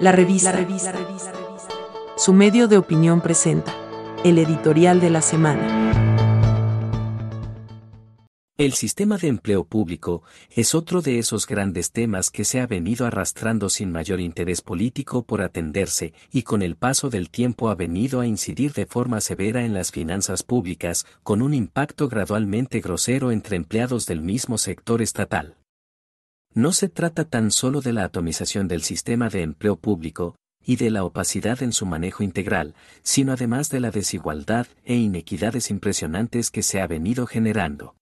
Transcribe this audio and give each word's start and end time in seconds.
La 0.00 0.12
revista. 0.12 0.54
Su 2.16 2.32
medio 2.32 2.68
de 2.68 2.78
opinión 2.78 3.20
presenta 3.20 3.74
el 4.24 4.38
editorial 4.38 4.98
de 4.98 5.10
la 5.10 5.20
semana. 5.20 6.16
El 8.56 8.72
sistema 8.72 9.18
de 9.18 9.28
empleo 9.28 9.64
público 9.64 10.22
es 10.48 10.74
otro 10.74 11.02
de 11.02 11.18
esos 11.18 11.46
grandes 11.46 11.92
temas 11.92 12.30
que 12.30 12.44
se 12.46 12.60
ha 12.60 12.66
venido 12.66 13.04
arrastrando 13.04 13.68
sin 13.68 13.92
mayor 13.92 14.20
interés 14.20 14.62
político 14.62 15.22
por 15.22 15.42
atenderse 15.42 16.14
y 16.32 16.44
con 16.44 16.62
el 16.62 16.76
paso 16.76 17.10
del 17.10 17.28
tiempo 17.28 17.68
ha 17.68 17.74
venido 17.74 18.20
a 18.20 18.26
incidir 18.26 18.72
de 18.72 18.86
forma 18.86 19.20
severa 19.20 19.66
en 19.66 19.74
las 19.74 19.90
finanzas 19.90 20.42
públicas, 20.42 21.04
con 21.22 21.42
un 21.42 21.52
impacto 21.52 22.08
gradualmente 22.08 22.80
grosero 22.80 23.32
entre 23.32 23.56
empleados 23.56 24.06
del 24.06 24.22
mismo 24.22 24.56
sector 24.56 25.02
estatal. 25.02 25.59
No 26.54 26.72
se 26.72 26.88
trata 26.88 27.24
tan 27.24 27.52
solo 27.52 27.80
de 27.80 27.92
la 27.92 28.04
atomización 28.04 28.66
del 28.66 28.82
sistema 28.82 29.28
de 29.28 29.42
empleo 29.42 29.76
público, 29.76 30.34
y 30.64 30.76
de 30.76 30.90
la 30.90 31.04
opacidad 31.04 31.62
en 31.62 31.72
su 31.72 31.86
manejo 31.86 32.22
integral, 32.22 32.74
sino 33.02 33.32
además 33.32 33.70
de 33.70 33.80
la 33.80 33.90
desigualdad 33.90 34.66
e 34.84 34.96
inequidades 34.96 35.70
impresionantes 35.70 36.50
que 36.50 36.62
se 36.62 36.80
ha 36.80 36.86
venido 36.86 37.26
generando. 37.26 37.94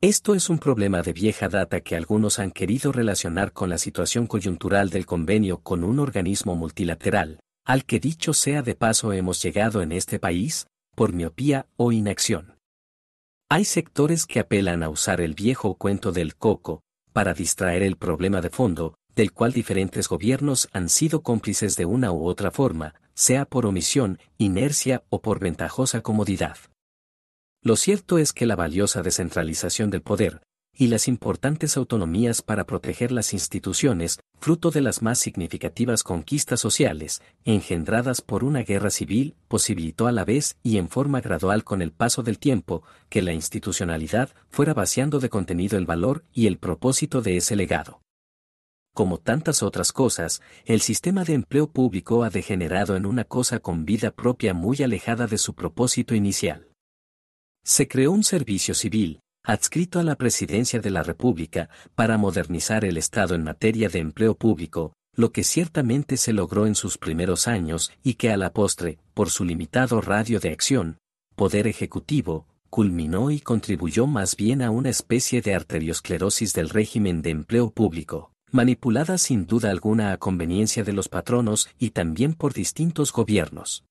Esto 0.00 0.34
es 0.34 0.50
un 0.50 0.58
problema 0.58 1.02
de 1.02 1.12
vieja 1.12 1.48
data 1.48 1.80
que 1.80 1.94
algunos 1.94 2.40
han 2.40 2.50
querido 2.50 2.90
relacionar 2.90 3.52
con 3.52 3.70
la 3.70 3.78
situación 3.78 4.26
coyuntural 4.26 4.90
del 4.90 5.06
convenio 5.06 5.58
con 5.58 5.84
un 5.84 6.00
organismo 6.00 6.56
multilateral, 6.56 7.38
al 7.64 7.84
que 7.84 8.00
dicho 8.00 8.34
sea 8.34 8.62
de 8.62 8.74
paso 8.74 9.12
hemos 9.12 9.40
llegado 9.40 9.80
en 9.80 9.92
este 9.92 10.18
país, 10.18 10.66
por 10.96 11.12
miopía 11.12 11.66
o 11.76 11.92
inacción. 11.92 12.58
Hay 13.48 13.64
sectores 13.64 14.26
que 14.26 14.40
apelan 14.40 14.82
a 14.82 14.88
usar 14.88 15.20
el 15.20 15.34
viejo 15.34 15.74
cuento 15.74 16.10
del 16.10 16.34
coco, 16.34 16.82
para 17.12 17.34
distraer 17.34 17.82
el 17.82 17.96
problema 17.96 18.40
de 18.40 18.50
fondo, 18.50 18.94
del 19.14 19.32
cual 19.32 19.52
diferentes 19.52 20.08
gobiernos 20.08 20.68
han 20.72 20.88
sido 20.88 21.22
cómplices 21.22 21.76
de 21.76 21.84
una 21.84 22.12
u 22.12 22.26
otra 22.26 22.50
forma, 22.50 22.94
sea 23.14 23.44
por 23.44 23.66
omisión, 23.66 24.18
inercia 24.38 25.04
o 25.10 25.20
por 25.20 25.38
ventajosa 25.38 26.00
comodidad. 26.00 26.56
Lo 27.62 27.76
cierto 27.76 28.18
es 28.18 28.32
que 28.32 28.46
la 28.46 28.56
valiosa 28.56 29.02
descentralización 29.02 29.90
del 29.90 30.02
poder, 30.02 30.42
y 30.74 30.86
las 30.86 31.06
importantes 31.06 31.76
autonomías 31.76 32.42
para 32.42 32.64
proteger 32.64 33.12
las 33.12 33.32
instituciones, 33.32 34.20
fruto 34.38 34.70
de 34.70 34.80
las 34.80 35.02
más 35.02 35.18
significativas 35.18 36.02
conquistas 36.02 36.60
sociales, 36.60 37.22
engendradas 37.44 38.22
por 38.22 38.42
una 38.42 38.62
guerra 38.62 38.90
civil, 38.90 39.36
posibilitó 39.48 40.06
a 40.06 40.12
la 40.12 40.24
vez 40.24 40.56
y 40.62 40.78
en 40.78 40.88
forma 40.88 41.20
gradual 41.20 41.64
con 41.64 41.82
el 41.82 41.92
paso 41.92 42.22
del 42.22 42.38
tiempo, 42.38 42.82
que 43.08 43.22
la 43.22 43.32
institucionalidad 43.32 44.30
fuera 44.48 44.74
vaciando 44.74 45.20
de 45.20 45.28
contenido 45.28 45.76
el 45.76 45.86
valor 45.86 46.24
y 46.32 46.46
el 46.46 46.58
propósito 46.58 47.20
de 47.20 47.36
ese 47.36 47.54
legado. 47.56 48.02
Como 48.94 49.16
tantas 49.16 49.62
otras 49.62 49.90
cosas, 49.90 50.42
el 50.66 50.82
sistema 50.82 51.24
de 51.24 51.32
empleo 51.32 51.70
público 51.70 52.24
ha 52.24 52.30
degenerado 52.30 52.94
en 52.94 53.06
una 53.06 53.24
cosa 53.24 53.58
con 53.58 53.86
vida 53.86 54.10
propia 54.10 54.52
muy 54.52 54.82
alejada 54.82 55.26
de 55.26 55.38
su 55.38 55.54
propósito 55.54 56.14
inicial. 56.14 56.68
Se 57.64 57.88
creó 57.88 58.12
un 58.12 58.22
servicio 58.22 58.74
civil, 58.74 59.21
adscrito 59.44 59.98
a 59.98 60.02
la 60.02 60.16
Presidencia 60.16 60.80
de 60.80 60.90
la 60.90 61.02
República, 61.02 61.68
para 61.94 62.18
modernizar 62.18 62.84
el 62.84 62.96
Estado 62.96 63.34
en 63.34 63.42
materia 63.44 63.88
de 63.88 63.98
empleo 63.98 64.34
público, 64.34 64.92
lo 65.14 65.32
que 65.32 65.44
ciertamente 65.44 66.16
se 66.16 66.32
logró 66.32 66.66
en 66.66 66.74
sus 66.74 66.96
primeros 66.96 67.48
años 67.48 67.92
y 68.02 68.14
que 68.14 68.30
a 68.30 68.36
la 68.36 68.52
postre, 68.52 68.98
por 69.14 69.30
su 69.30 69.44
limitado 69.44 70.00
radio 70.00 70.40
de 70.40 70.50
acción, 70.50 70.98
poder 71.34 71.66
ejecutivo, 71.66 72.46
culminó 72.70 73.30
y 73.30 73.40
contribuyó 73.40 74.06
más 74.06 74.36
bien 74.36 74.62
a 74.62 74.70
una 74.70 74.88
especie 74.88 75.42
de 75.42 75.54
arteriosclerosis 75.54 76.54
del 76.54 76.70
régimen 76.70 77.20
de 77.20 77.30
empleo 77.30 77.70
público, 77.70 78.32
manipulada 78.50 79.18
sin 79.18 79.46
duda 79.46 79.70
alguna 79.70 80.12
a 80.12 80.16
conveniencia 80.16 80.82
de 80.82 80.94
los 80.94 81.08
patronos 81.08 81.68
y 81.78 81.90
también 81.90 82.32
por 82.32 82.54
distintos 82.54 83.12
gobiernos. 83.12 83.84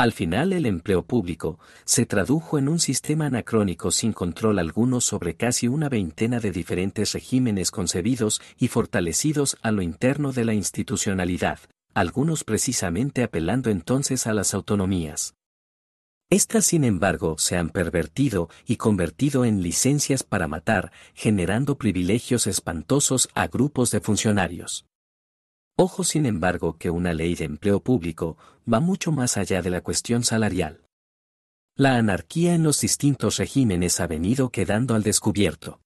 Al 0.00 0.12
final 0.12 0.54
el 0.54 0.64
empleo 0.64 1.02
público 1.02 1.58
se 1.84 2.06
tradujo 2.06 2.56
en 2.56 2.70
un 2.70 2.78
sistema 2.78 3.26
anacrónico 3.26 3.90
sin 3.90 4.14
control 4.14 4.58
alguno 4.58 5.02
sobre 5.02 5.34
casi 5.34 5.68
una 5.68 5.90
veintena 5.90 6.40
de 6.40 6.52
diferentes 6.52 7.12
regímenes 7.12 7.70
concebidos 7.70 8.40
y 8.56 8.68
fortalecidos 8.68 9.58
a 9.60 9.72
lo 9.72 9.82
interno 9.82 10.32
de 10.32 10.46
la 10.46 10.54
institucionalidad, 10.54 11.58
algunos 11.92 12.44
precisamente 12.44 13.22
apelando 13.22 13.68
entonces 13.68 14.26
a 14.26 14.32
las 14.32 14.54
autonomías. 14.54 15.34
Estas, 16.30 16.64
sin 16.64 16.84
embargo, 16.84 17.36
se 17.36 17.58
han 17.58 17.68
pervertido 17.68 18.48
y 18.66 18.76
convertido 18.76 19.44
en 19.44 19.62
licencias 19.62 20.22
para 20.22 20.48
matar, 20.48 20.92
generando 21.12 21.76
privilegios 21.76 22.46
espantosos 22.46 23.28
a 23.34 23.48
grupos 23.48 23.90
de 23.90 24.00
funcionarios. 24.00 24.86
Ojo 25.82 26.04
sin 26.04 26.26
embargo 26.26 26.76
que 26.76 26.90
una 26.90 27.14
ley 27.14 27.34
de 27.34 27.46
empleo 27.46 27.80
público 27.80 28.36
va 28.70 28.80
mucho 28.80 29.12
más 29.12 29.38
allá 29.38 29.62
de 29.62 29.70
la 29.70 29.80
cuestión 29.80 30.24
salarial. 30.24 30.84
La 31.74 31.96
anarquía 31.96 32.54
en 32.54 32.64
los 32.64 32.82
distintos 32.82 33.38
regímenes 33.38 33.98
ha 33.98 34.06
venido 34.06 34.50
quedando 34.50 34.94
al 34.94 35.02
descubierto. 35.02 35.80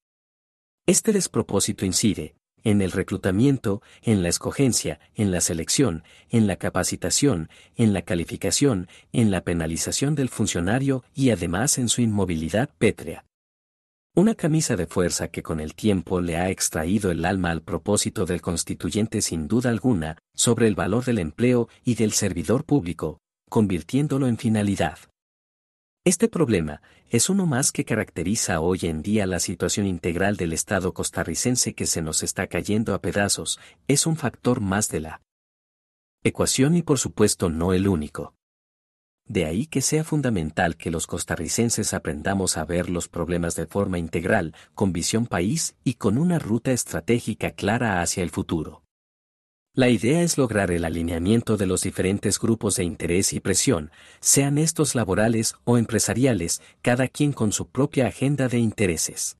Este 0.85 1.13
despropósito 1.13 1.87
incide, 1.87 2.35
en 2.65 2.83
el 2.83 2.91
reclutamiento, 2.91 3.83
en 4.03 4.25
la 4.25 4.31
escogencia, 4.31 4.99
en 5.15 5.31
la 5.31 5.41
selección, 5.41 6.03
en 6.29 6.49
la 6.49 6.57
capacitación, 6.57 7.49
en 7.77 7.93
la 7.93 8.03
calificación, 8.03 8.89
en 9.13 9.31
la 9.31 9.43
penalización 9.45 10.17
del 10.17 10.29
funcionario 10.29 11.05
y 11.15 11.31
además 11.31 11.79
en 11.79 11.89
su 11.89 12.03
inmovilidad 12.03 12.69
pétrea. 12.79 13.27
Una 14.17 14.37
camisa 14.37 14.77
de 14.77 14.87
fuerza 14.87 15.27
que 15.27 15.43
con 15.43 15.59
el 15.59 15.75
tiempo 15.75 16.21
le 16.21 16.37
ha 16.37 16.49
extraído 16.49 17.11
el 17.11 17.25
alma 17.25 17.51
al 17.51 17.63
propósito 17.63 18.27
del 18.27 18.41
constituyente 18.41 19.21
sin 19.21 19.49
duda 19.49 19.71
alguna, 19.71 20.19
sobre 20.37 20.69
el 20.69 20.77
valor 20.77 21.05
del 21.05 21.19
empleo 21.19 21.69
y 21.85 21.97
del 21.97 22.13
servidor 22.13 22.65
público, 22.65 23.19
convirtiéndolo 23.51 24.29
en 24.29 24.39
finalidad. 24.39 24.99
Este 26.05 26.29
problema 26.29 26.81
es 27.11 27.29
uno 27.29 27.45
más 27.47 27.73
que 27.73 27.85
caracteriza 27.85 28.61
hoy 28.61 28.79
en 28.83 29.03
día 29.03 29.27
la 29.27 29.41
situación 29.41 29.85
integral 29.85 30.37
del 30.37 30.53
Estado 30.53 30.95
costarricense 30.95 31.75
que 31.75 31.87
se 31.87 32.01
nos 32.01 32.23
está 32.23 32.47
cayendo 32.47 32.95
a 32.95 33.01
pedazos, 33.01 33.59
es 33.89 34.07
un 34.07 34.15
factor 34.15 34.61
más 34.61 34.89
de 34.91 35.01
la 35.01 35.23
ecuación 36.23 36.77
y 36.77 36.83
por 36.83 37.01
supuesto 37.01 37.51
no 37.51 37.73
el 37.73 37.89
único. 37.89 38.33
De 39.27 39.47
ahí 39.47 39.67
que 39.67 39.81
sea 39.81 40.05
fundamental 40.05 40.77
que 40.77 40.91
los 40.91 41.07
costarricenses 41.07 41.95
aprendamos 41.95 42.57
a 42.57 42.65
ver 42.65 42.91
los 42.91 43.09
problemas 43.09 43.57
de 43.57 43.67
forma 43.67 43.99
integral, 43.99 44.55
con 44.75 44.93
visión 44.93 45.27
país 45.27 45.77
y 45.83 45.95
con 45.95 46.19
una 46.19 46.39
ruta 46.39 46.73
estratégica 46.73 47.53
clara 47.53 48.03
hacia 48.03 48.23
el 48.23 48.31
futuro. 48.31 48.83
La 49.77 49.89
idea 49.89 50.23
es 50.23 50.39
lograr 50.39 50.71
el 50.71 50.85
alineamiento 50.85 51.57
de 51.57 51.67
los 51.67 51.83
diferentes 51.83 52.39
grupos 52.39 52.77
de 52.77 52.85
interés 52.85 53.33
y 53.33 53.41
presión, 53.41 53.91
sean 54.21 54.57
estos 54.57 54.95
laborales 54.95 55.57
o 55.65 55.79
empresariales, 55.79 56.63
cada 56.81 57.09
quien 57.09 57.33
con 57.33 57.51
su 57.51 57.69
propia 57.69 58.07
agenda 58.07 58.47
de 58.47 58.59
intereses. 58.59 59.37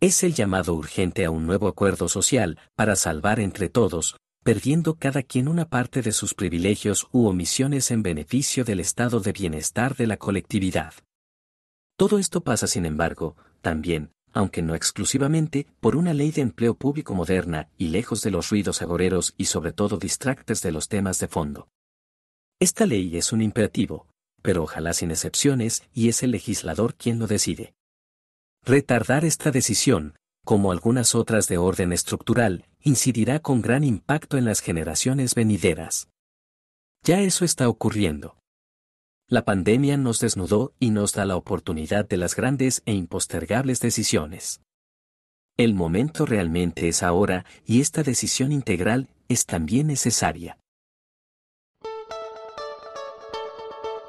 Es 0.00 0.22
el 0.22 0.34
llamado 0.34 0.74
urgente 0.74 1.24
a 1.24 1.30
un 1.30 1.46
nuevo 1.46 1.66
acuerdo 1.66 2.08
social 2.08 2.58
para 2.76 2.94
salvar 2.94 3.40
entre 3.40 3.68
todos, 3.68 4.16
perdiendo 4.42 4.94
cada 4.94 5.22
quien 5.22 5.48
una 5.48 5.68
parte 5.68 6.02
de 6.02 6.12
sus 6.12 6.34
privilegios 6.34 7.06
u 7.12 7.26
omisiones 7.26 7.90
en 7.90 8.02
beneficio 8.02 8.64
del 8.64 8.80
estado 8.80 9.20
de 9.20 9.32
bienestar 9.32 9.96
de 9.96 10.06
la 10.06 10.16
colectividad. 10.16 10.94
Todo 11.96 12.18
esto 12.18 12.40
pasa, 12.40 12.66
sin 12.66 12.84
embargo, 12.84 13.36
también, 13.60 14.10
aunque 14.32 14.62
no 14.62 14.74
exclusivamente, 14.74 15.66
por 15.78 15.94
una 15.94 16.14
ley 16.14 16.32
de 16.32 16.42
empleo 16.42 16.74
público 16.74 17.14
moderna 17.14 17.68
y 17.76 17.88
lejos 17.88 18.22
de 18.22 18.30
los 18.30 18.50
ruidos 18.50 18.82
agoreros 18.82 19.34
y 19.36 19.44
sobre 19.44 19.72
todo 19.72 19.98
distractes 19.98 20.62
de 20.62 20.72
los 20.72 20.88
temas 20.88 21.18
de 21.20 21.28
fondo. 21.28 21.68
Esta 22.58 22.86
ley 22.86 23.16
es 23.16 23.32
un 23.32 23.42
imperativo, 23.42 24.08
pero 24.40 24.64
ojalá 24.64 24.92
sin 24.92 25.10
excepciones 25.10 25.84
y 25.94 26.08
es 26.08 26.22
el 26.22 26.32
legislador 26.32 26.94
quien 26.94 27.18
lo 27.18 27.26
decide. 27.26 27.74
Retardar 28.64 29.24
esta 29.24 29.50
decisión, 29.50 30.16
como 30.44 30.72
algunas 30.72 31.14
otras 31.14 31.48
de 31.48 31.58
orden 31.58 31.92
estructural, 31.92 32.64
incidirá 32.80 33.40
con 33.40 33.62
gran 33.62 33.84
impacto 33.84 34.36
en 34.36 34.44
las 34.44 34.60
generaciones 34.60 35.34
venideras. 35.34 36.08
Ya 37.04 37.20
eso 37.20 37.44
está 37.44 37.68
ocurriendo. 37.68 38.36
La 39.28 39.44
pandemia 39.44 39.96
nos 39.96 40.20
desnudó 40.20 40.74
y 40.78 40.90
nos 40.90 41.14
da 41.14 41.24
la 41.24 41.36
oportunidad 41.36 42.06
de 42.06 42.16
las 42.16 42.36
grandes 42.36 42.82
e 42.86 42.92
impostergables 42.92 43.80
decisiones. 43.80 44.60
El 45.56 45.74
momento 45.74 46.26
realmente 46.26 46.88
es 46.88 47.02
ahora 47.02 47.44
y 47.64 47.80
esta 47.80 48.02
decisión 48.02 48.52
integral 48.52 49.08
es 49.28 49.46
también 49.46 49.86
necesaria. 49.86 50.58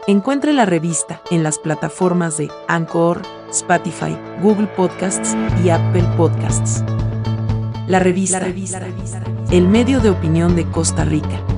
Encuentre 0.08 0.52
la 0.52 0.66
revista 0.66 1.22
en 1.32 1.44
las 1.44 1.60
plataformas 1.60 2.38
de 2.38 2.50
Anchor, 2.68 3.22
Spotify, 3.54 4.18
Google 4.42 4.68
Podcasts 4.68 5.36
y 5.64 5.70
Apple 5.70 6.04
Podcasts. 6.18 6.84
La 7.88 8.00
revista, 8.00 8.42
el 9.52 9.68
medio 9.68 10.00
de 10.00 10.10
opinión 10.10 10.56
de 10.56 10.66
Costa 10.66 11.06
Rica. 11.06 11.53